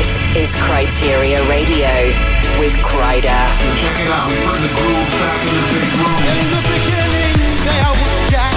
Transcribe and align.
This 0.00 0.16
is 0.32 0.54
Criteria 0.54 1.44
Radio 1.44 1.92
with 2.56 2.72
Kryder. 2.80 3.44
Check 3.76 4.00
it 4.00 4.08
out, 4.08 4.32
bring 4.32 4.64
the 4.64 4.72
groove 4.72 5.10
back 5.20 5.40
in 5.44 5.52
the 5.52 5.64
big 5.76 5.92
room. 6.00 6.16
In 6.40 6.48
the 6.56 6.62
beginning, 6.72 7.36
there 7.68 7.92
was 8.00 8.14
Jack, 8.32 8.56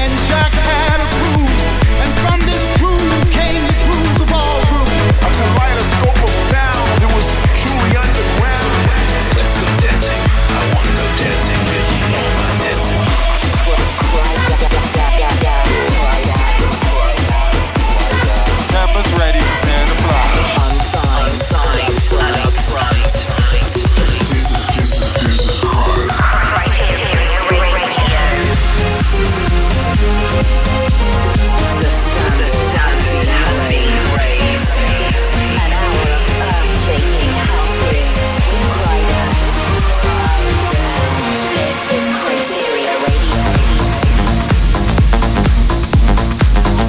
and 0.00 0.08
Jack 0.24 0.48
had 0.48 1.04
a 1.04 1.08
groove, 1.12 1.60
and 2.00 2.10
from 2.24 2.40
this 2.48 2.64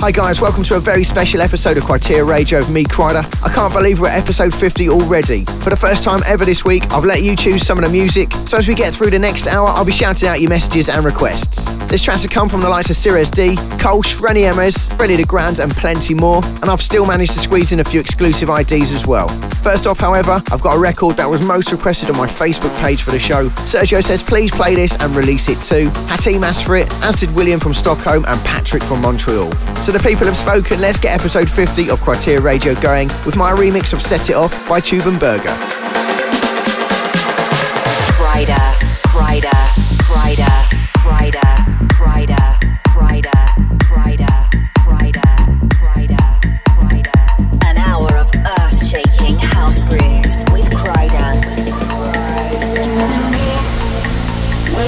Hi 0.04 0.12
guys, 0.12 0.42
welcome 0.42 0.64
to 0.64 0.76
a 0.76 0.82
very 0.82 1.06
special 1.06 1.40
episode 1.40 1.78
of 1.78 1.86
Criteria 1.86 2.26
Radio 2.26 2.60
of 2.60 2.70
me, 2.70 2.84
Kryder. 2.84 3.24
I 3.42 3.48
can't 3.48 3.74
believe 3.74 4.02
we're 4.02 4.10
at 4.10 4.20
episode 4.20 4.54
50 4.54 4.90
already. 4.90 5.46
For 5.46 5.70
the 5.70 5.78
first 5.78 6.04
time 6.04 6.20
ever 6.26 6.44
this 6.44 6.66
week, 6.66 6.92
I've 6.92 7.06
let 7.06 7.22
you 7.22 7.38
choose 7.38 7.66
some 7.66 7.78
of 7.78 7.86
the 7.86 7.90
music, 7.90 8.34
so 8.34 8.58
as 8.58 8.68
we 8.68 8.76
get 8.76 8.94
through 8.94 9.12
the 9.12 9.20
next 9.20 9.48
hour, 9.48 9.70
I'll 9.70 9.86
be 9.86 9.94
shouting 9.94 10.28
out 10.28 10.42
your 10.42 10.50
messages 10.50 10.90
and 10.90 11.06
requests. 11.06 11.73
This 11.94 12.02
track 12.02 12.22
has 12.22 12.26
come 12.26 12.50
from 12.50 12.62
the 12.62 12.70
likes 12.70 12.90
of 12.90 12.96
Sirius 12.96 13.30
D, 13.30 13.54
Kolsch, 13.78 14.20
Rene 14.20 14.42
Amesz, 14.46 14.90
Fedde 14.98 15.16
Le 15.16 15.26
Grand, 15.26 15.60
and 15.60 15.72
plenty 15.74 16.16
more, 16.16 16.44
and 16.44 16.66
I've 16.66 16.82
still 16.82 17.06
managed 17.06 17.34
to 17.34 17.40
squeeze 17.40 17.72
in 17.72 17.82
a 17.82 17.84
few 17.84 18.00
exclusive 18.00 18.50
IDs 18.50 18.94
as 18.94 19.06
well. 19.06 19.28
First 19.62 19.86
off, 19.86 20.00
however, 20.00 20.42
I've 20.52 20.62
got 20.64 20.76
a 20.76 20.80
record 20.80 21.18
that 21.18 21.30
was 21.30 21.44
most 21.44 21.72
requested 21.72 22.10
on 22.10 22.18
my 22.18 22.26
Facebook 22.26 22.76
page 22.82 23.04
for 23.04 23.12
the 23.12 23.20
show. 23.20 23.48
Sergio 23.70 24.04
says 24.04 24.24
please 24.24 24.50
play 24.50 24.74
this 24.74 24.98
and 25.02 25.16
release 25.16 25.50
it 25.50 25.62
too. 25.62 25.92
Hatim 26.08 26.44
asked 26.44 26.66
for 26.66 26.78
it, 26.78 26.92
as 27.04 27.18
did 27.18 27.30
William 27.36 27.60
from 27.60 27.76
Stockholm 27.76 28.26
and 28.28 28.44
Patrick 28.44 28.82
from 28.82 29.00
Montreal. 29.00 29.52
So 29.84 29.92
the 29.92 30.00
people 30.00 30.26
have 30.26 30.36
spoken, 30.36 30.82
let's 30.82 30.98
get 30.98 31.14
episode 31.14 31.48
50 31.48 31.92
of 31.92 32.02
Criteria 32.02 32.42
Radio 32.42 32.74
going 32.82 33.10
with 33.24 33.36
my 33.36 33.52
remix 33.52 33.94
of 33.94 34.02
Set 34.02 34.32
It 34.32 34.36
Off 34.36 34.68
by 34.68 34.80
Tube 34.80 35.06
and 35.06 35.20
Berger. 35.20 35.83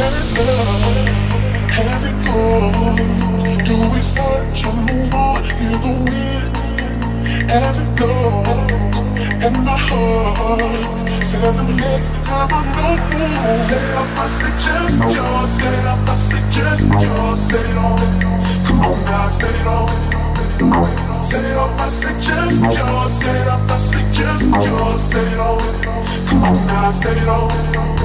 Set 0.05 2.03
it 2.05 2.17
goes, 2.25 3.57
do 3.65 3.73
we 3.89 3.99
search 3.99 4.65
or 4.65 4.73
move 4.85 5.13
on? 5.13 5.41
Either 5.41 5.95
way, 6.05 6.45
as 7.49 7.79
it 7.79 7.91
goes, 7.97 9.01
and 9.41 9.57
my 9.65 9.77
heart 9.77 11.09
says 11.09 11.57
it 11.63 11.73
needs 11.73 12.09
to 12.21 12.29
have 12.29 12.51
a 12.53 12.61
new 12.77 12.95
move 13.17 13.63
Stay 13.65 13.81
up, 13.97 14.09
I 14.13 14.27
suggest 14.29 15.01
yours. 15.09 15.49
Stay 15.57 15.79
up, 15.89 16.05
I 16.05 16.15
suggest 16.15 16.85
yours. 16.85 17.39
Set 17.39 17.65
it 17.65 17.77
on. 17.77 17.97
Come 18.65 18.81
on 18.85 18.97
now, 19.05 19.27
set 19.27 19.57
it 19.57 19.65
on. 19.65 19.89
Stay 21.23 21.53
up, 21.57 21.73
I 21.81 21.89
suggest 21.89 22.61
yours. 22.61 23.11
Stay 23.11 23.41
up, 23.49 23.71
I 23.71 23.77
suggest 23.77 24.49
yours. 24.53 25.01
Set 25.01 25.33
it 25.33 25.39
on. 25.39 25.59
Come 26.29 26.43
on 26.43 26.67
now, 26.67 26.91
set 26.91 27.17
it 27.17 27.27
on. 27.27 28.04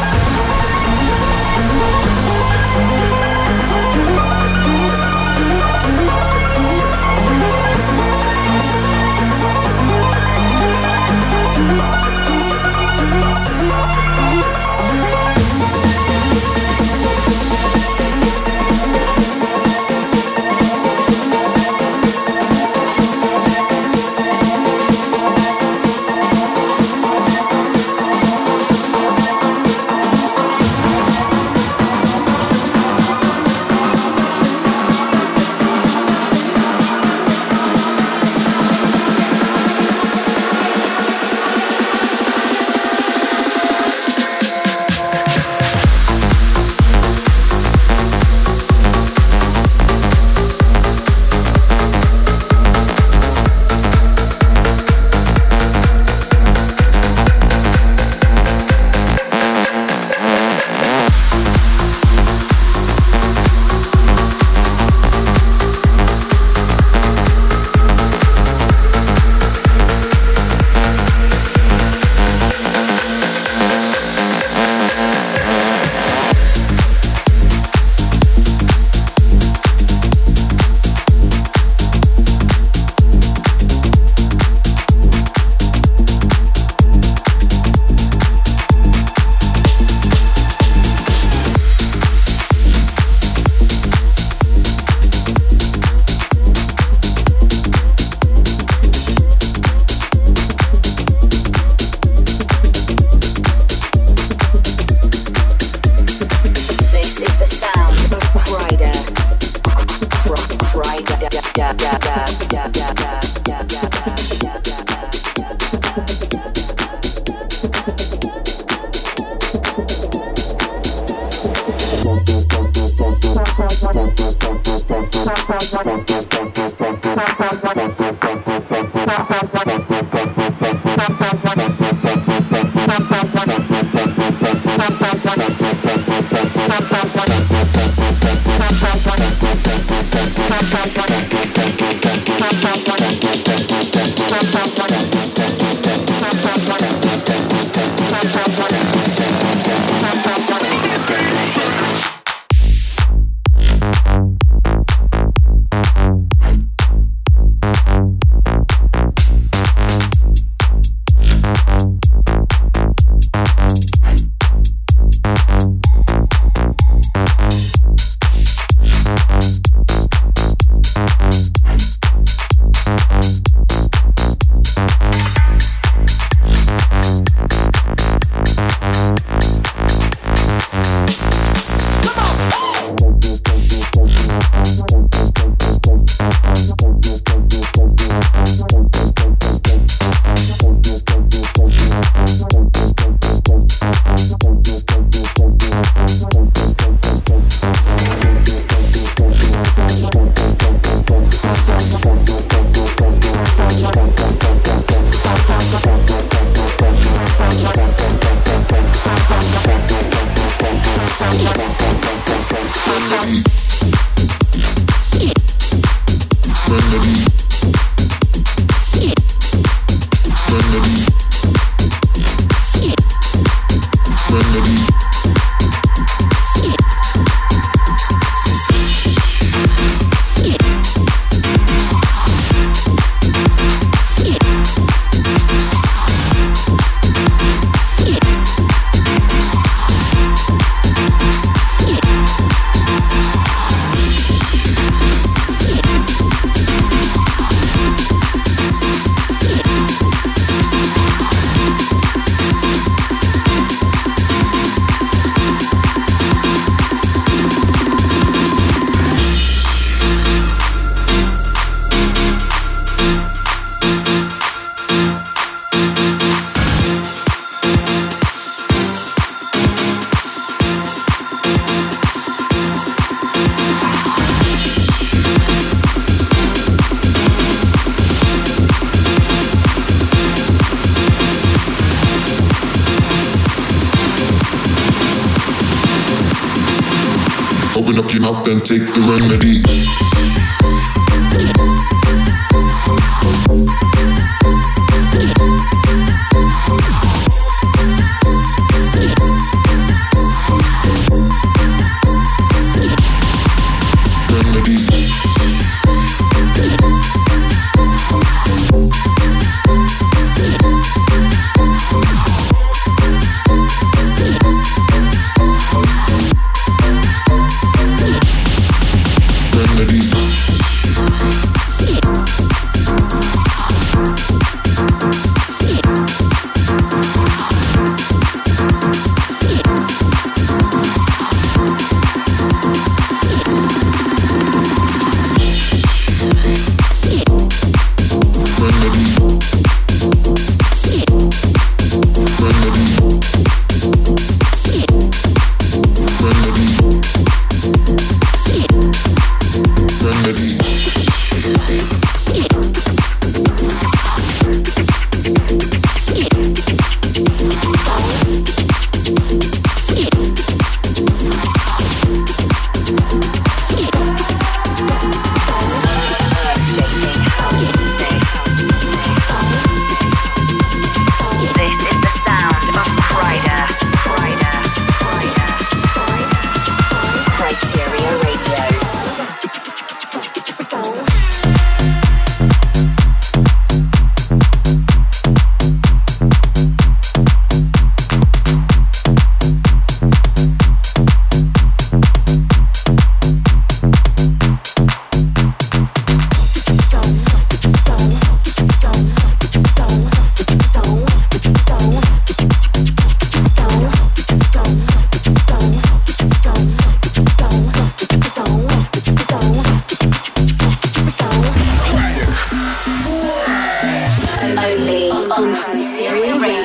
Get 416.01 416.25
your 416.25 416.60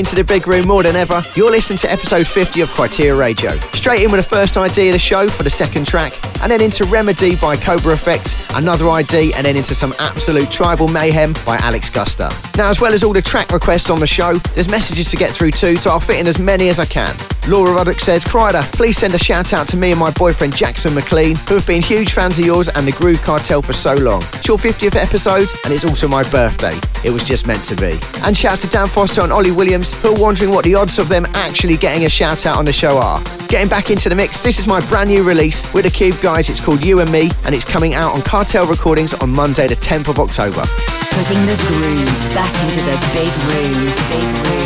into 0.00 0.16
the 0.16 0.24
big 0.24 0.48
room 0.48 0.66
more 0.66 0.82
than 0.82 0.96
ever, 0.96 1.22
you're 1.34 1.50
listening 1.50 1.76
to 1.76 1.92
episode 1.92 2.26
50 2.26 2.62
of 2.62 2.70
Criteria 2.70 3.14
Radio. 3.14 3.56
Straight 3.74 4.02
in 4.02 4.10
with 4.10 4.22
the 4.22 4.28
first 4.28 4.56
ID 4.56 4.88
of 4.88 4.94
the 4.94 4.98
show 4.98 5.28
for 5.28 5.42
the 5.42 5.50
second 5.50 5.86
track, 5.86 6.14
and 6.42 6.50
then 6.50 6.62
into 6.62 6.86
Remedy 6.86 7.36
by 7.36 7.54
Cobra 7.54 7.92
Effect, 7.92 8.34
another 8.54 8.88
ID, 8.88 9.34
and 9.34 9.44
then 9.44 9.56
into 9.56 9.74
some 9.74 9.92
absolute 9.98 10.50
tribal 10.50 10.88
mayhem 10.88 11.34
by 11.44 11.58
Alex 11.58 11.90
Guesta. 11.90 12.30
Now, 12.56 12.70
as 12.70 12.80
well 12.80 12.94
as 12.94 13.04
all 13.04 13.12
the 13.12 13.20
track 13.20 13.50
requests 13.50 13.90
on 13.90 14.00
the 14.00 14.06
show, 14.06 14.36
there's 14.54 14.70
messages 14.70 15.10
to 15.10 15.16
get 15.18 15.28
through 15.30 15.50
too, 15.50 15.76
so 15.76 15.90
I'll 15.90 16.00
fit 16.00 16.18
in 16.18 16.26
as 16.26 16.38
many 16.38 16.70
as 16.70 16.80
I 16.80 16.86
can. 16.86 17.14
Laura 17.48 17.72
Ruddock 17.72 18.00
says, 18.00 18.24
Kryder, 18.24 18.62
please 18.72 18.98
send 18.98 19.14
a 19.14 19.18
shout 19.18 19.52
out 19.52 19.66
to 19.68 19.76
me 19.76 19.90
and 19.90 19.98
my 19.98 20.10
boyfriend 20.10 20.54
Jackson 20.54 20.94
McLean, 20.94 21.36
who 21.48 21.54
have 21.54 21.66
been 21.66 21.82
huge 21.82 22.12
fans 22.12 22.38
of 22.38 22.44
yours 22.44 22.68
and 22.68 22.86
the 22.86 22.92
Groove 22.92 23.22
Cartel 23.22 23.62
for 23.62 23.72
so 23.72 23.94
long. 23.94 24.22
It's 24.34 24.46
your 24.46 24.58
50th 24.58 24.94
episode, 24.94 25.48
and 25.64 25.72
it's 25.72 25.84
also 25.84 26.06
my 26.06 26.22
birthday. 26.30 26.78
It 27.04 27.10
was 27.10 27.24
just 27.24 27.46
meant 27.46 27.64
to 27.64 27.76
be. 27.76 27.98
And 28.22 28.36
shout 28.36 28.52
out 28.52 28.60
to 28.60 28.68
Dan 28.68 28.88
Foster 28.88 29.22
and 29.22 29.32
Ollie 29.32 29.50
Williams, 29.50 30.00
who 30.02 30.14
are 30.14 30.20
wondering 30.20 30.50
what 30.50 30.64
the 30.64 30.74
odds 30.74 30.98
of 30.98 31.08
them 31.08 31.26
actually 31.34 31.76
getting 31.76 32.04
a 32.04 32.10
shout 32.10 32.46
out 32.46 32.58
on 32.58 32.64
the 32.64 32.72
show 32.72 32.98
are. 32.98 33.20
Getting 33.48 33.68
back 33.68 33.90
into 33.90 34.08
the 34.08 34.14
mix, 34.14 34.42
this 34.42 34.58
is 34.58 34.66
my 34.66 34.86
brand 34.88 35.10
new 35.10 35.22
release 35.22 35.72
with 35.74 35.84
the 35.84 35.90
Cube 35.90 36.20
guys. 36.22 36.48
It's 36.48 36.64
called 36.64 36.84
You 36.84 37.00
and 37.00 37.10
Me, 37.10 37.30
and 37.44 37.54
it's 37.54 37.64
coming 37.64 37.94
out 37.94 38.14
on 38.14 38.22
Cartel 38.22 38.66
Recordings 38.66 39.14
on 39.14 39.30
Monday, 39.30 39.66
the 39.66 39.76
10th 39.76 40.08
of 40.08 40.18
October. 40.18 40.62
Putting 41.10 41.42
the 41.46 41.56
groove 41.66 42.34
back 42.34 42.52
into 42.62 42.80
the 42.86 42.96
big 43.12 43.32
room. 43.50 43.86
Big 44.10 44.48
room. 44.48 44.59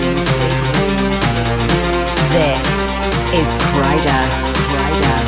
This 2.34 2.90
is 3.38 3.46
Kryder. 3.70 4.22
Kryder. 4.66 5.18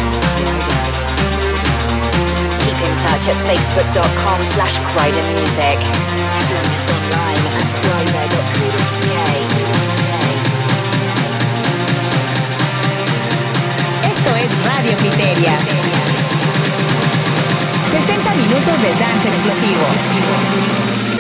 Keep 2.66 2.78
in 2.82 2.94
touch 2.98 3.30
at 3.30 3.38
slash 4.58 4.82
Kryder 4.90 5.22
Music. 5.38 5.78
Join 6.50 6.66
us 6.66 6.90
online 6.98 7.46
at. 7.46 8.26
Esto 14.02 14.30
es 14.34 14.50
Radio 14.66 14.96
Criteria. 14.98 15.54
60 17.92 18.34
minutos 18.34 18.82
de 18.82 18.90
explosivo. 19.24 21.15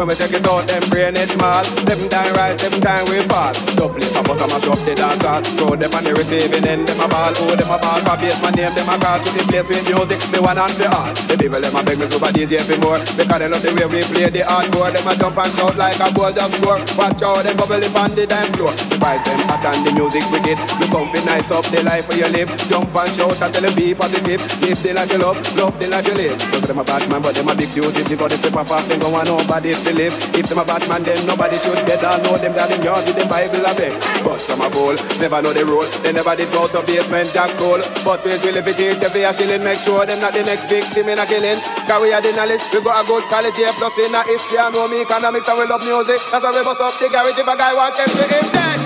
When 0.00 0.08
we 0.08 0.14
check 0.14 0.32
it 0.32 0.46
out, 0.48 0.79
brain 1.00 1.16
it 1.16 1.32
small. 1.32 1.64
Seven 1.64 2.08
time 2.12 2.32
rise, 2.36 2.60
seven 2.60 2.80
time 2.84 3.04
we 3.08 3.16
fall. 3.24 3.52
Double 3.72 3.96
it, 3.96 4.12
I 4.12 4.20
bust 4.20 4.44
a 4.44 4.46
mash 4.52 4.68
up 4.68 4.80
the 4.84 4.92
dance 4.92 5.24
hall. 5.24 5.40
Throw 5.56 5.72
them 5.72 5.96
on 5.96 6.04
the 6.04 6.12
receiving 6.12 6.66
end, 6.68 6.84
them 6.84 7.00
a 7.00 7.08
ball. 7.08 7.32
Oh, 7.40 7.56
them 7.56 7.72
a 7.72 7.76
ball 7.80 8.00
for 8.04 8.16
basement 8.20 8.56
name, 8.60 8.74
them 8.76 8.90
a 8.92 8.94
call. 9.00 9.16
To 9.16 9.28
the 9.32 9.42
place 9.48 9.68
with 9.72 9.84
music, 9.88 10.20
the 10.28 10.38
one 10.44 10.60
and 10.60 10.76
the 10.76 10.86
all. 10.92 11.08
The 11.24 11.34
people 11.40 11.60
them 11.60 11.72
a 11.72 11.80
beg 11.80 11.96
me 11.96 12.04
super 12.04 12.28
DJ 12.28 12.60
for 12.60 12.76
more. 12.84 13.00
Because 13.16 13.40
they 13.40 13.48
love 13.48 13.64
the 13.64 13.72
way 13.72 13.88
we 13.88 14.00
play 14.12 14.28
the 14.28 14.44
hardcore. 14.44 14.92
Them 14.92 15.08
a 15.08 15.12
jump 15.16 15.40
and 15.40 15.52
shout 15.56 15.76
like 15.80 15.96
a 15.96 16.08
ball 16.12 16.32
just 16.36 16.52
score. 16.60 16.80
Watch 17.00 17.24
out, 17.24 17.40
them 17.48 17.56
bubble 17.56 17.80
up 17.80 17.96
on 17.96 18.12
the 18.12 18.24
dance 18.28 18.52
floor. 18.52 18.72
The 18.92 18.96
vibe 19.00 19.24
them 19.24 19.40
hot 19.48 19.64
and 19.64 19.80
the 19.88 19.90
music 19.96 20.24
wicked. 20.28 20.58
Come 20.92 21.08
be 21.14 21.20
nice 21.24 21.48
up 21.48 21.64
the 21.72 21.80
life 21.86 22.12
where 22.12 22.20
you 22.20 22.30
live. 22.34 22.50
Jump 22.68 22.92
and 22.92 23.08
shout 23.08 23.40
and 23.40 23.50
tell 23.54 23.64
them 23.64 23.72
be 23.72 23.96
positive. 23.96 24.42
Live 24.60 24.80
the 24.84 24.90
life 24.92 25.08
you 25.08 25.20
love, 25.22 25.38
love 25.56 25.74
the 25.80 25.86
life 25.88 26.04
you 26.04 26.16
live. 26.18 26.36
So 26.60 26.66
them 26.66 26.82
a 26.82 26.84
bad 26.84 27.06
man, 27.08 27.22
but 27.22 27.32
them 27.32 27.48
a 27.48 27.54
big 27.56 27.72
duty. 27.72 28.04
If 28.04 28.18
got 28.18 28.28
the 28.28 28.36
paper 28.42 28.66
pop, 28.66 28.84
them 28.90 28.98
go 29.00 29.08
want 29.08 29.30
nobody 29.30 29.72
to 29.72 29.92
live. 29.94 30.14
If 30.34 30.50
them 30.50 30.58
a 30.58 30.64
bad 30.66 30.82
man, 30.90 31.06
then 31.06 31.22
nobody 31.22 31.54
should 31.54 31.78
get 31.86 32.02
all 32.02 32.18
know 32.26 32.34
them 32.34 32.50
that 32.58 32.66
in 32.74 32.82
yard 32.82 33.06
with 33.06 33.14
them 33.14 33.30
Bible 33.30 33.62
a 33.62 33.72
beg. 33.78 33.94
But 34.26 34.42
some 34.42 34.58
a 34.58 34.66
bowl, 34.66 34.98
never 35.22 35.38
know 35.38 35.54
the 35.54 35.62
rule. 35.62 35.86
They 36.02 36.10
never 36.10 36.34
did 36.34 36.50
go 36.50 36.66
to 36.66 36.82
Basement 36.82 37.30
Jaxx 37.30 37.54
school. 37.54 37.78
But 38.02 38.26
we 38.26 38.34
will 38.42 38.58
if 38.58 38.66
it 38.66 38.80
is 38.82 38.98
if 38.98 39.14
a 39.14 39.30
shilling, 39.30 39.62
make 39.62 39.78
sure 39.78 40.02
them 40.02 40.18
not 40.18 40.34
the 40.34 40.42
next 40.42 40.66
victim 40.66 41.06
in 41.06 41.22
a 41.22 41.24
killing. 41.30 41.62
Cause 41.86 42.02
we 42.02 42.10
are 42.10 42.18
the 42.18 42.34
knowledge, 42.34 42.60
we 42.74 42.82
got 42.82 42.98
a 42.98 43.04
good 43.06 43.22
college 43.30 43.54
here, 43.54 43.70
plus 43.78 43.94
in 44.02 44.10
a 44.10 44.20
history 44.26 44.58
and 44.58 44.74
know 44.74 44.90
me 44.90 45.06
economics 45.06 45.46
and 45.46 45.56
we 45.62 45.64
love 45.70 45.84
music. 45.86 46.18
That's 46.34 46.42
why 46.42 46.50
we 46.50 46.60
bust 46.66 46.82
up 46.82 46.92
the 46.98 47.06
garage 47.06 47.38
if 47.38 47.46
a 47.46 47.54
guy 47.54 47.72
want 47.78 47.94
them 47.94 48.10
to 48.10 48.24
him 48.26 48.46
dead. 48.50 48.78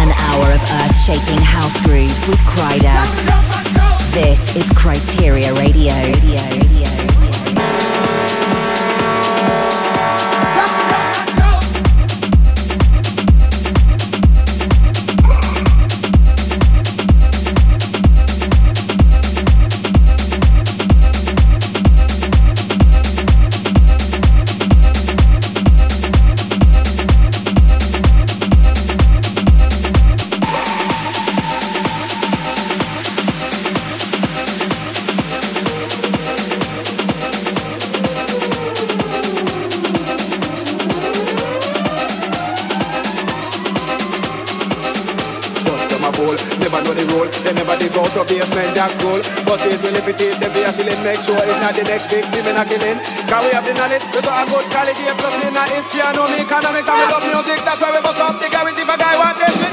An 0.00 0.10
hour 0.32 0.48
of 0.48 0.64
earth 0.64 0.96
shaking 0.96 1.42
house 1.44 1.76
grooves 1.84 2.24
with 2.24 2.40
Kryder. 2.48 2.96
This 4.16 4.56
is 4.56 4.72
Criteria. 4.72 5.52
Radio. 5.52 5.92
Radio. 5.92 6.65
They 49.86 50.50
be 50.50 50.66
a 50.66 50.72
shilling, 50.74 50.98
make 51.06 51.22
sure 51.22 51.38
it's 51.38 51.62
not 51.62 51.70
the 51.78 51.86
next 51.86 52.10
victim 52.10 52.42
in 52.42 52.58
a 52.58 52.64
killing. 52.66 52.98
Cause 53.30 53.42
we 53.46 53.54
have 53.54 53.62
the 53.62 53.70
knowledge, 53.78 54.02
we 54.10 54.18
got 54.18 54.42
a 54.42 54.50
good 54.50 54.96
here, 54.98 55.14
plus 55.14 55.36
in 55.46 55.54
a 55.54 55.62
history, 55.70 56.02
I 56.02 56.10
know 56.10 56.26
economics, 56.26 56.88
and 56.90 56.98
we 56.98 57.06
love 57.06 57.22
music, 57.22 57.62
that's 57.62 57.78
why 57.78 57.94
we 57.94 58.02
bust 58.02 58.18
up 58.18 58.34
the 58.42 58.50
guarantee 58.50 58.82
a 58.82 58.96
guy 58.98 59.14
want 59.14 59.38
this, 59.38 59.65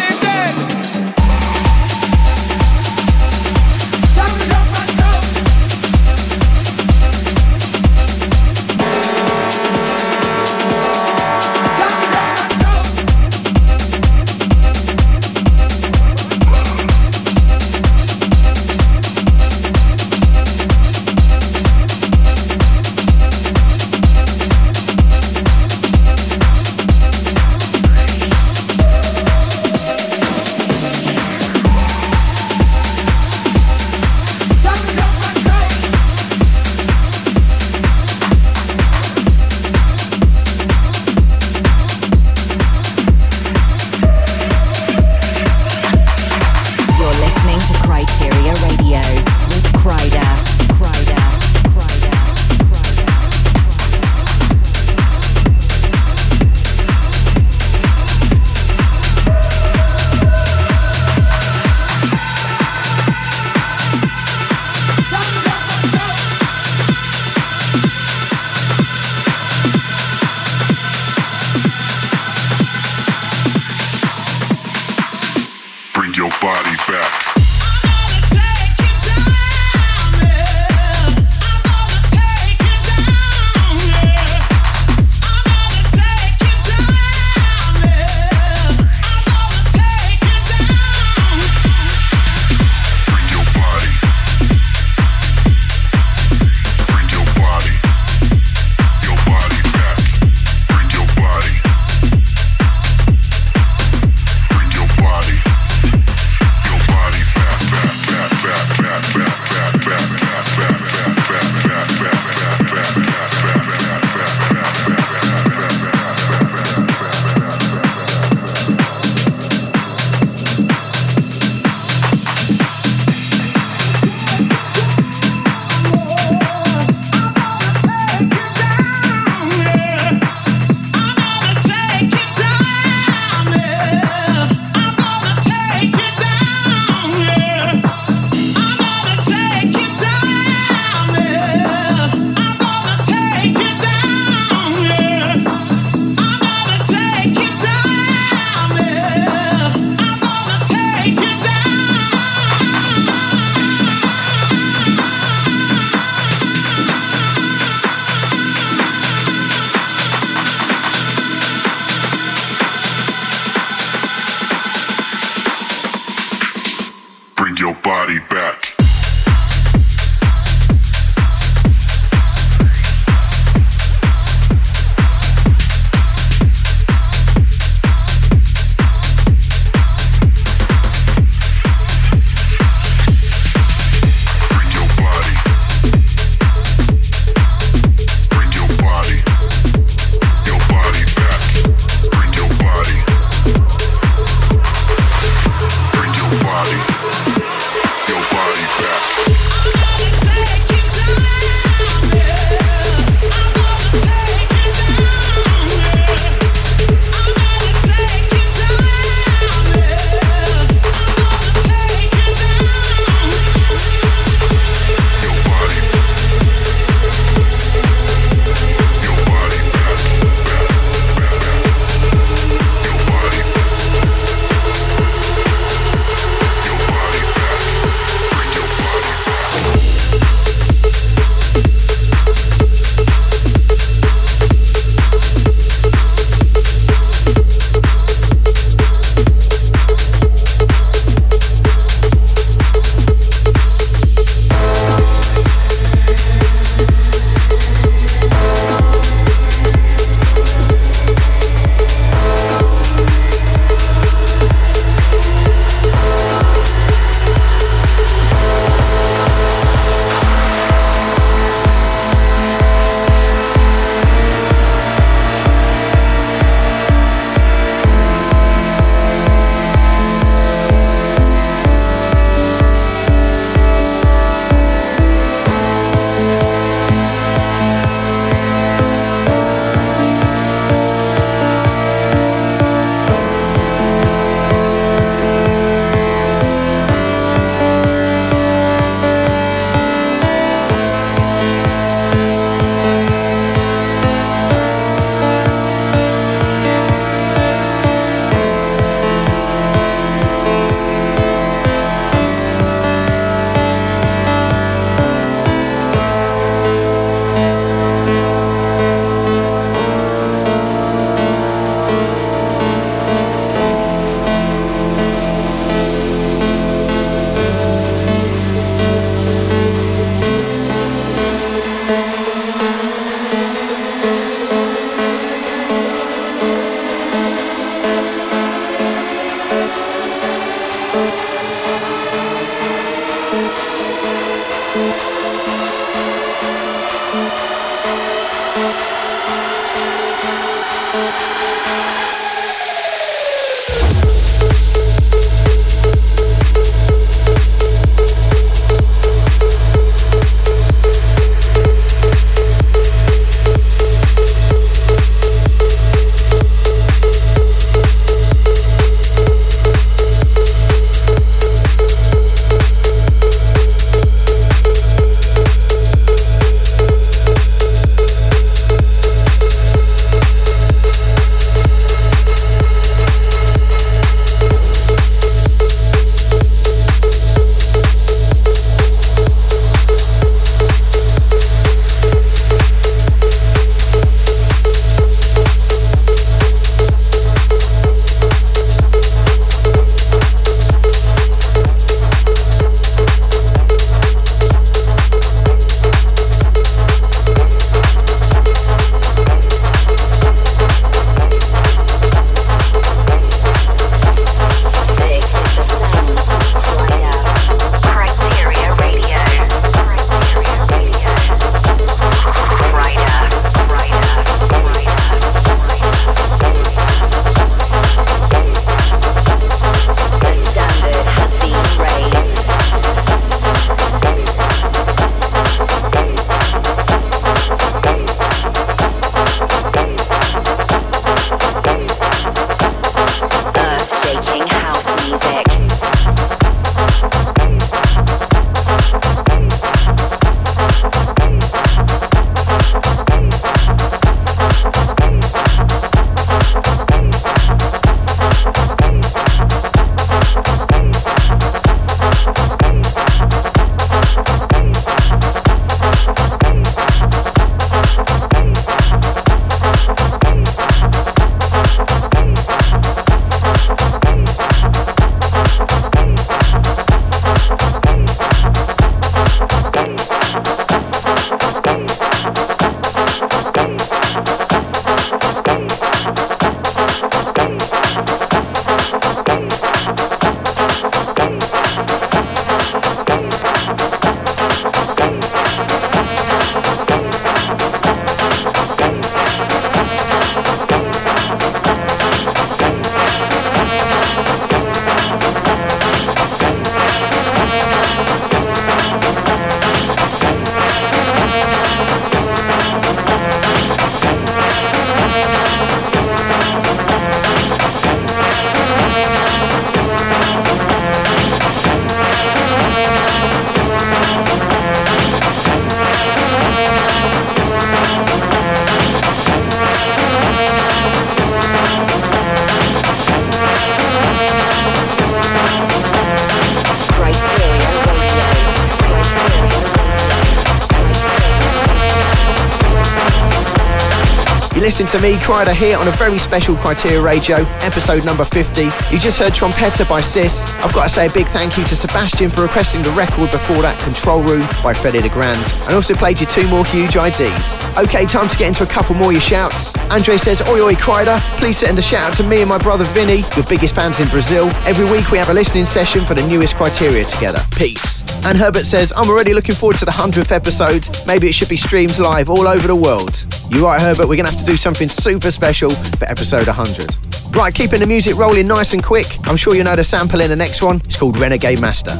to 534.93 534.99
me, 535.01 535.15
Kryder, 535.15 535.55
here 535.55 535.75
on 535.79 535.87
a 535.87 535.91
very 535.91 536.19
special 536.19 536.55
Criteria 536.55 537.01
Radio, 537.01 537.37
episode 537.61 538.05
number 538.05 538.23
50. 538.23 538.65
You 538.91 538.99
just 538.99 539.17
heard 539.17 539.33
Trompeter 539.33 539.89
by 539.89 540.01
Sis. 540.01 540.47
I've 540.59 540.71
got 540.71 540.83
to 540.83 540.89
say 540.89 541.07
a 541.07 541.11
big 541.11 541.25
thank 541.25 541.57
you 541.57 541.63
to 541.63 541.75
Sebastian 541.75 542.29
for 542.29 542.43
requesting 542.43 542.83
the 542.83 542.91
record 542.91 543.31
before 543.31 543.63
that, 543.63 543.79
Control 543.79 544.21
Room 544.21 544.41
by 544.61 544.71
Fedde 544.71 545.01
Le 545.01 545.09
Grand. 545.09 545.41
And 545.65 545.73
also 545.73 545.95
played 545.95 546.19
you 546.19 546.27
two 546.27 546.47
more 546.47 546.63
huge 546.63 546.95
IDs. 546.95 547.57
Okay, 547.75 548.05
time 548.05 548.27
to 548.27 548.37
get 548.37 548.49
into 548.49 548.63
a 548.63 548.67
couple 548.67 548.93
more 548.93 549.11
your 549.11 549.21
shouts. 549.21 549.75
Andre 549.89 550.17
says, 550.17 550.43
Oi 550.43 550.61
oi 550.61 550.73
Kryder, 550.75 551.19
please 551.37 551.57
send 551.57 551.79
a 551.79 551.81
shout 551.81 552.11
out 552.11 552.17
to 552.17 552.23
me 552.23 552.41
and 552.41 552.49
my 552.49 552.59
brother 552.59 552.83
Vinny, 552.83 553.23
your 553.35 553.45
biggest 553.49 553.73
fans 553.73 553.99
in 553.99 554.07
Brazil. 554.09 554.45
Every 554.67 554.85
week 554.85 555.09
we 555.09 555.17
have 555.17 555.29
a 555.29 555.33
listening 555.33 555.65
session 555.65 556.05
for 556.05 556.13
the 556.13 556.27
newest 556.27 556.55
Criteria 556.55 557.05
together. 557.05 557.43
Peace. 557.55 558.03
And 558.25 558.37
Herbert 558.37 558.65
says, 558.65 558.93
I'm 558.95 559.09
already 559.09 559.33
looking 559.33 559.55
forward 559.55 559.77
to 559.77 559.85
the 559.85 559.91
100th 559.91 560.31
episode. 560.31 560.87
Maybe 561.07 561.27
it 561.29 561.33
should 561.33 561.49
be 561.49 561.57
streamed 561.57 561.97
live 561.97 562.29
all 562.29 562.47
over 562.47 562.67
the 562.67 562.75
world. 562.75 563.25
You're 563.49 563.63
right, 563.63 563.81
Herbert, 563.81 564.07
we're 564.07 564.15
going 564.15 564.25
to 564.25 564.31
have 564.31 564.39
to 564.39 564.45
do 564.45 564.57
something 564.57 564.89
super 564.89 565.31
special 565.31 565.69
for 565.69 566.05
episode 566.05 566.47
100. 566.47 566.97
Right, 567.35 567.53
keeping 567.53 567.79
the 567.79 567.87
music 567.87 568.15
rolling 568.15 568.47
nice 568.47 568.73
and 568.73 568.83
quick. 568.83 569.07
I'm 569.25 569.37
sure 569.37 569.55
you 569.55 569.63
know 569.63 569.75
the 569.75 569.83
sample 569.83 570.21
in 570.21 570.29
the 570.29 570.35
next 570.35 570.61
one. 570.61 570.77
It's 570.77 570.97
called 570.97 571.19
Renegade 571.19 571.59
Master. 571.59 571.91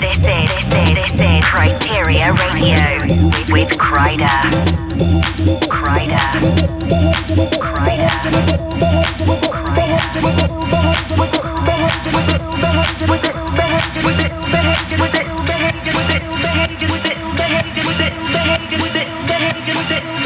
This 0.00 0.18
is, 0.18 0.24
this 0.68 0.90
is, 0.90 1.12
this 1.12 1.20
is 1.20 1.44
Criteria 1.44 2.32
Radio 2.32 2.98
with, 3.52 3.70
Kryder. 3.78 4.82
You. 19.90 20.21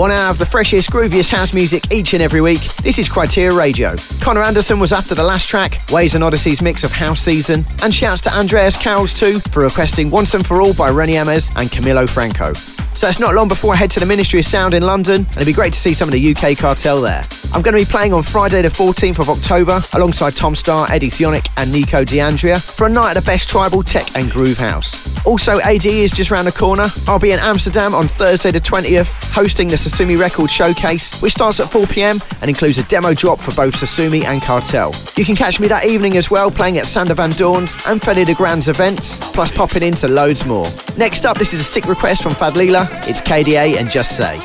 One 0.00 0.12
hour 0.12 0.30
of 0.30 0.38
the 0.38 0.46
freshest, 0.46 0.90
grooviest 0.90 1.30
house 1.30 1.52
music 1.52 1.92
each 1.92 2.14
and 2.14 2.22
every 2.22 2.40
week. 2.40 2.62
This 2.82 2.98
is 2.98 3.06
Kryteria 3.06 3.54
Radio. 3.54 3.96
Connor 4.22 4.42
Anderson 4.42 4.80
was 4.80 4.92
after 4.92 5.14
the 5.14 5.22
last 5.22 5.46
track, 5.46 5.78
Ways 5.90 6.14
and 6.14 6.24
Odysseys 6.24 6.62
mix 6.62 6.84
of 6.84 6.90
House 6.90 7.20
Season, 7.20 7.66
and 7.82 7.92
shouts 7.92 8.22
to 8.22 8.34
Andreas 8.34 8.78
Carols 8.78 9.12
too 9.12 9.40
for 9.40 9.64
requesting 9.64 10.08
Once 10.08 10.32
and 10.32 10.46
For 10.46 10.62
All 10.62 10.72
by 10.72 10.88
Rene 10.88 11.16
Amesz 11.16 11.50
and 11.54 11.68
Camilo 11.68 12.08
Franco. 12.08 12.54
So 12.94 13.08
it's 13.08 13.20
not 13.20 13.34
long 13.34 13.46
before 13.46 13.74
I 13.74 13.76
head 13.76 13.90
to 13.90 14.00
the 14.00 14.06
Ministry 14.06 14.38
of 14.38 14.46
Sound 14.46 14.72
in 14.72 14.84
London, 14.84 15.16
and 15.16 15.36
it'd 15.36 15.44
be 15.46 15.52
great 15.52 15.74
to 15.74 15.78
see 15.78 15.92
some 15.92 16.08
of 16.08 16.14
the 16.14 16.34
UK 16.34 16.56
cartel 16.56 17.02
there. 17.02 17.22
I'm 17.52 17.60
going 17.60 17.76
to 17.76 17.84
be 17.84 17.90
playing 17.90 18.14
on 18.14 18.22
Friday 18.22 18.62
the 18.62 18.68
14th 18.68 19.18
of 19.18 19.28
October 19.28 19.82
alongside 19.92 20.34
Tom 20.34 20.54
Staar, 20.54 20.88
Eddie 20.88 21.10
Thoneick, 21.10 21.46
and 21.58 21.70
Nico 21.70 22.04
D'Andrea 22.04 22.58
for 22.58 22.86
a 22.86 22.90
night 22.90 23.18
of 23.18 23.22
the 23.22 23.26
best 23.26 23.50
tribal 23.50 23.82
tech 23.82 24.06
and 24.16 24.30
groove 24.30 24.56
house. 24.56 25.09
Also, 25.26 25.60
AD 25.60 25.86
is 25.86 26.10
just 26.10 26.30
round 26.30 26.46
the 26.46 26.52
corner. 26.52 26.86
I'll 27.06 27.18
be 27.18 27.32
in 27.32 27.38
Amsterdam 27.40 27.94
on 27.94 28.08
Thursday 28.08 28.50
the 28.50 28.60
20th, 28.60 29.32
hosting 29.32 29.68
the 29.68 29.76
Sosumi 29.76 30.18
Record 30.18 30.50
Showcase, 30.50 31.20
which 31.20 31.32
starts 31.32 31.60
at 31.60 31.70
4 31.70 31.86
pm 31.86 32.20
and 32.40 32.48
includes 32.48 32.78
a 32.78 32.84
demo 32.84 33.14
drop 33.14 33.38
for 33.38 33.54
both 33.54 33.74
Sosumi 33.74 34.24
and 34.24 34.42
Cartel. 34.42 34.94
You 35.16 35.24
can 35.24 35.36
catch 35.36 35.60
me 35.60 35.68
that 35.68 35.84
evening 35.84 36.16
as 36.16 36.30
well, 36.30 36.50
playing 36.50 36.78
at 36.78 36.86
Sander 36.86 37.14
van 37.14 37.30
Doorn's 37.30 37.74
and 37.86 38.00
Fedde 38.00 38.26
Le 38.26 38.34
Grand's 38.34 38.68
events, 38.68 39.18
plus 39.32 39.52
popping 39.52 39.82
into 39.82 40.08
loads 40.08 40.44
more. 40.46 40.66
Next 40.96 41.24
up, 41.24 41.38
this 41.38 41.52
is 41.52 41.60
a 41.60 41.64
sick 41.64 41.86
request 41.86 42.22
from 42.22 42.32
Fadlila. 42.32 42.88
It's 43.08 43.20
KDA 43.20 43.78
and 43.78 43.90
Just 43.90 44.16
Say. 44.16 44.40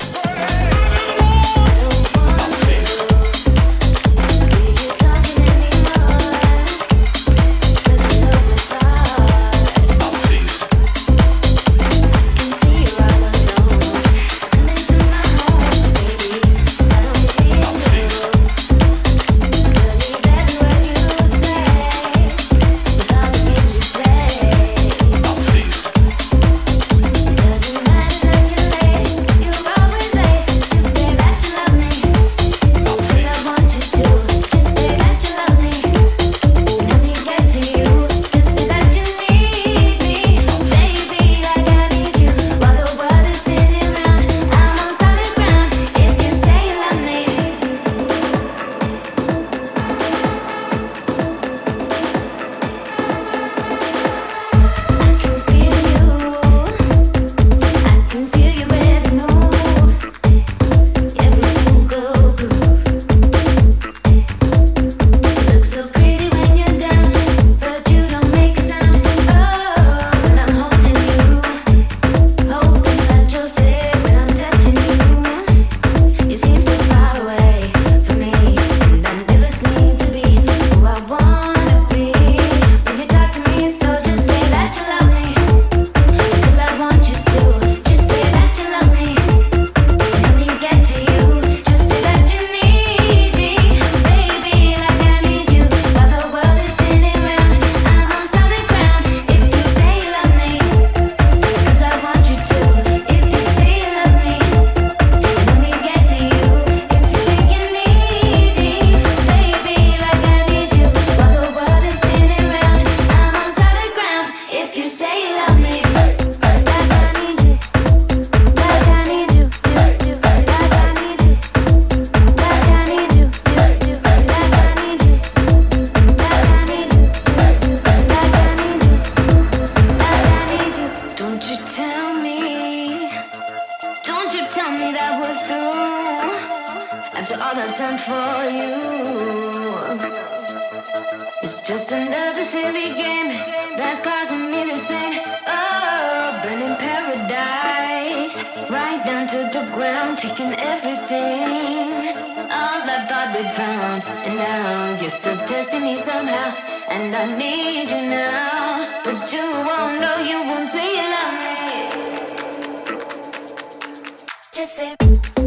Mississippi. 164.65 165.44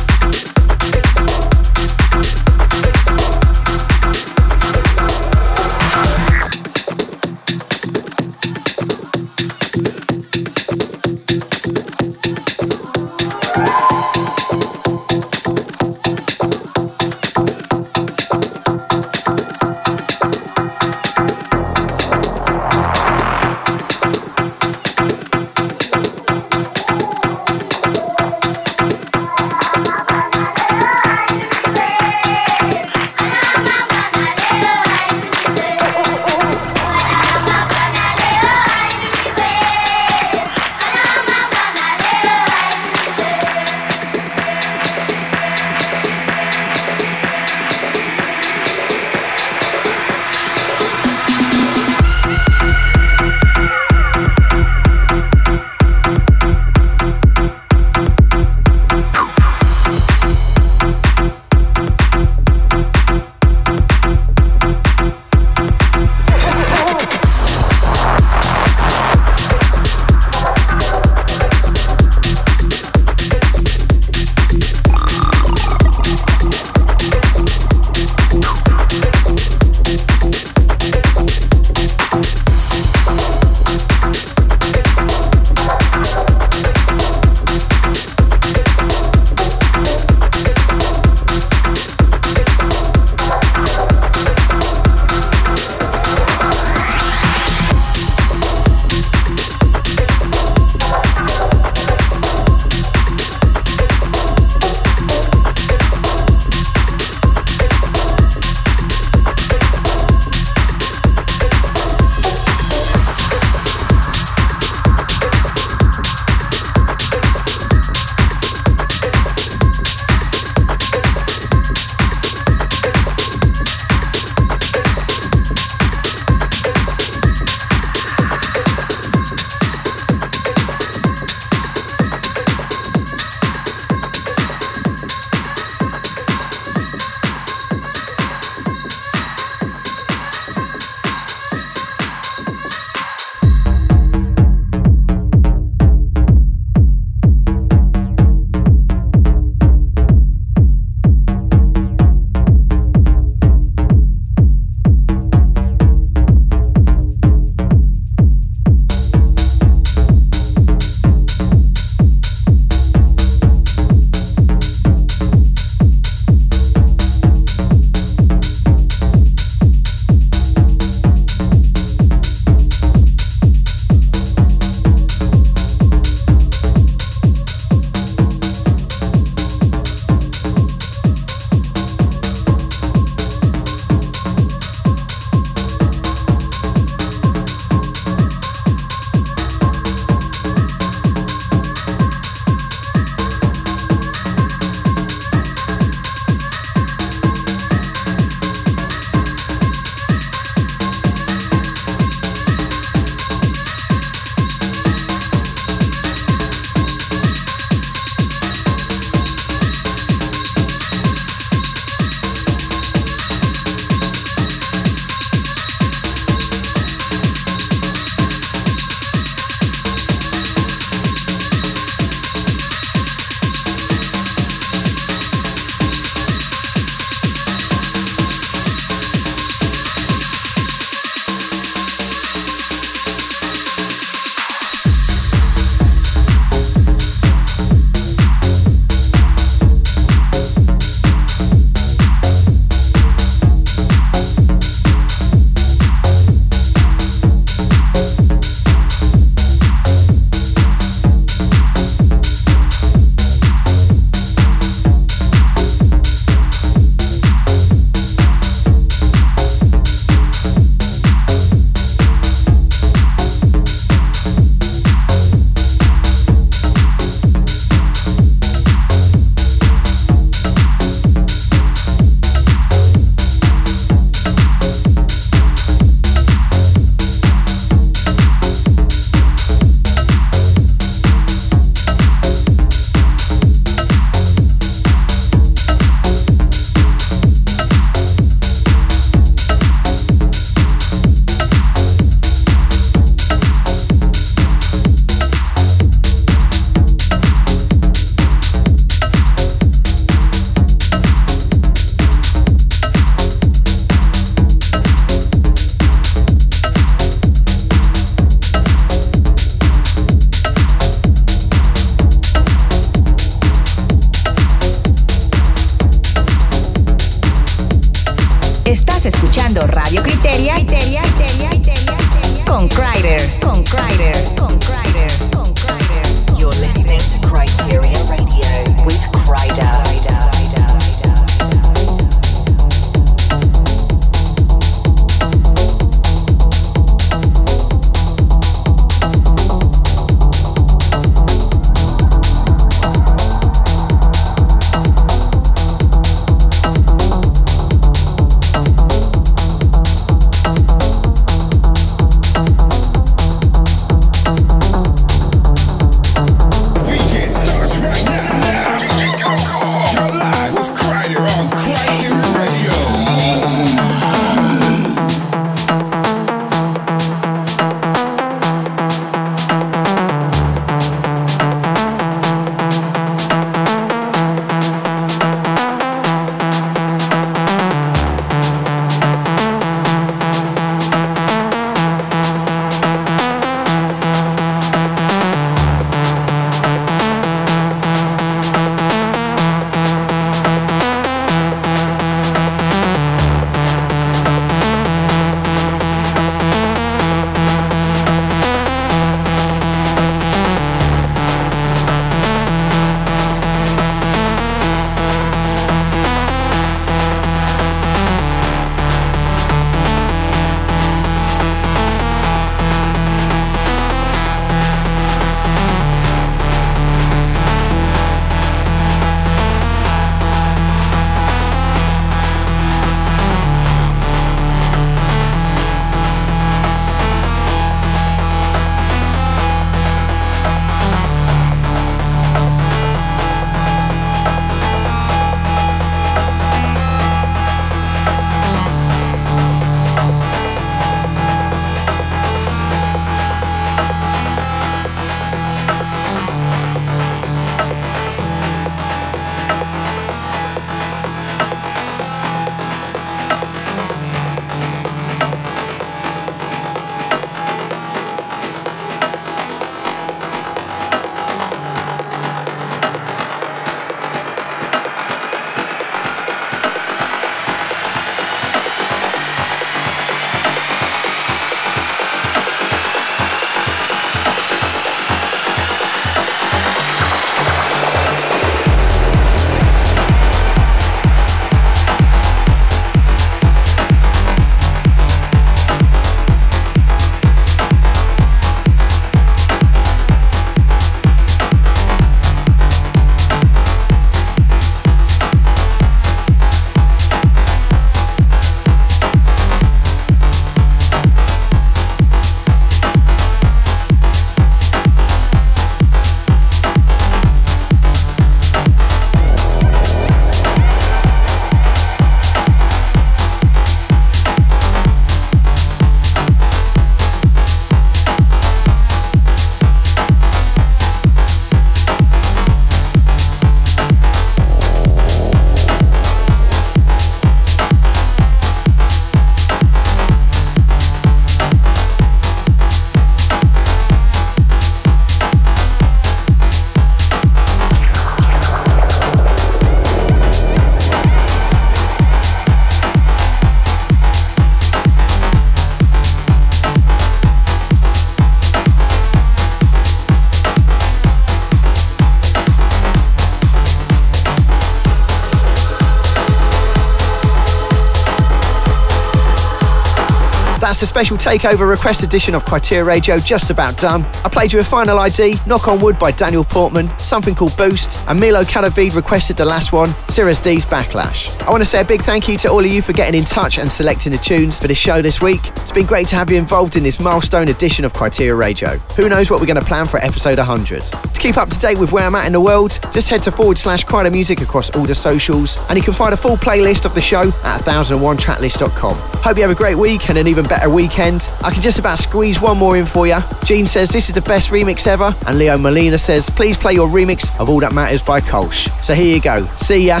That's 560.78 560.92
a 560.92 560.94
special 560.94 561.16
takeover 561.16 561.68
request 561.68 562.04
edition 562.04 562.36
of 562.36 562.44
Kryteria 562.44 562.86
Radio 562.86 563.18
just 563.18 563.50
about 563.50 563.76
done. 563.78 564.04
I 564.24 564.28
played 564.28 564.52
you 564.52 564.60
a 564.60 564.62
final 564.62 564.96
ID, 565.00 565.34
Knock 565.44 565.66
on 565.66 565.80
Wood 565.80 565.98
by 565.98 566.12
Daniel 566.12 566.44
Portman, 566.44 566.88
something 567.00 567.34
called 567.34 567.56
Boost, 567.56 567.98
and 568.06 568.20
Milo 568.20 568.44
Cadavid 568.44 568.94
requested 568.94 569.36
the 569.36 569.44
last 569.44 569.72
one, 569.72 569.88
Cirrus 570.08 570.38
D's 570.38 570.64
Backlash. 570.64 571.36
I 571.42 571.50
want 571.50 571.62
to 571.62 571.64
say 571.64 571.80
a 571.80 571.84
big 571.84 572.02
thank 572.02 572.28
you 572.28 572.38
to 572.38 572.48
all 572.48 572.60
of 572.60 572.70
you 572.70 572.80
for 572.80 572.92
getting 572.92 573.18
in 573.18 573.24
touch 573.24 573.58
and 573.58 573.68
selecting 573.68 574.12
the 574.12 574.18
tunes 574.18 574.60
for 574.60 574.68
this 574.68 574.78
show 574.78 575.02
this 575.02 575.20
week. 575.20 575.48
It's 575.48 575.72
been 575.72 575.84
great 575.84 576.06
to 576.08 576.14
have 576.14 576.30
you 576.30 576.36
involved 576.36 576.76
in 576.76 576.84
this 576.84 577.00
milestone 577.00 577.48
edition 577.48 577.84
of 577.84 577.92
Kryteria 577.92 578.38
Radio. 578.38 578.78
Who 578.94 579.08
knows 579.08 579.32
what 579.32 579.40
we're 579.40 579.46
going 579.46 579.58
to 579.58 579.66
plan 579.66 579.86
for 579.86 579.98
episode 579.98 580.38
100. 580.38 580.80
To 580.82 581.20
keep 581.20 581.38
up 581.38 581.48
to 581.50 581.58
date 581.58 581.80
with 581.80 581.90
where 581.90 582.04
I'm 582.04 582.14
at 582.14 582.26
in 582.26 582.32
the 582.32 582.40
world, 582.40 582.78
just 582.92 583.08
head 583.08 583.22
to 583.22 583.32
forward 583.32 583.58
slash 583.58 583.84
Kryder 583.84 584.12
Music 584.12 584.42
across 584.42 584.70
all 584.76 584.84
the 584.84 584.94
socials, 584.94 585.58
and 585.68 585.76
you 585.76 585.82
can 585.82 585.92
find 585.92 586.14
a 586.14 586.16
full 586.16 586.36
playlist 586.36 586.84
of 586.84 586.94
the 586.94 587.00
show 587.00 587.32
at 587.42 587.62
1001tracklist.com. 587.62 588.96
Hope 589.24 589.36
you 589.36 589.42
have 589.42 589.50
a 589.50 589.56
great 589.56 589.74
week 589.74 590.08
and 590.08 590.16
an 590.16 590.28
even 590.28 590.46
better 590.46 590.67
weekend. 590.68 591.28
I 591.42 591.50
can 591.50 591.62
just 591.62 591.78
about 591.78 591.98
squeeze 591.98 592.40
one 592.40 592.58
more 592.58 592.76
in 592.76 592.86
for 592.86 593.06
you. 593.06 593.18
Gene 593.44 593.66
says 593.66 593.90
this 593.90 594.08
is 594.08 594.14
the 594.14 594.22
best 594.22 594.50
remix 594.50 594.86
ever, 594.86 595.14
and 595.26 595.38
Leo 595.38 595.56
Molina 595.56 595.98
says 595.98 596.30
please 596.30 596.56
play 596.56 596.74
your 596.74 596.88
remix 596.88 597.38
of 597.40 597.48
All 597.48 597.60
That 597.60 597.72
Matters 597.72 598.02
by 598.02 598.20
Kolsch. 598.20 598.68
So 598.84 598.94
here 598.94 599.14
you 599.14 599.20
go. 599.20 599.46
See 599.58 599.86
ya. 599.86 600.00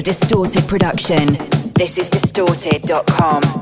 A 0.00 0.02
distorted 0.02 0.66
production. 0.66 1.26
This 1.74 1.98
is 1.98 2.08
distorted.com. 2.08 3.59